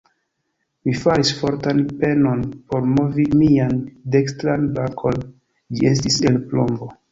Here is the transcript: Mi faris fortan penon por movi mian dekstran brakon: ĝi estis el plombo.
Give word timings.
Mi 0.87 0.93
faris 1.01 1.31
fortan 1.41 1.81
penon 1.99 2.41
por 2.71 2.89
movi 2.95 3.27
mian 3.43 3.77
dekstran 4.17 4.67
brakon: 4.81 5.23
ĝi 5.77 5.89
estis 5.95 6.21
el 6.33 6.45
plombo. 6.51 6.93